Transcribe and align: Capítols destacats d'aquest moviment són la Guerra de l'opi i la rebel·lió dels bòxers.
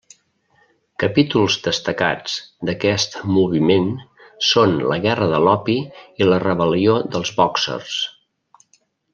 Capítols 1.01 1.57
destacats 1.67 2.37
d'aquest 2.69 3.19
moviment 3.35 3.85
són 4.53 4.75
la 4.93 4.99
Guerra 5.07 5.29
de 5.35 5.43
l'opi 5.47 5.79
i 6.23 6.31
la 6.33 6.43
rebel·lió 6.49 6.99
dels 7.17 7.37
bòxers. 7.43 8.01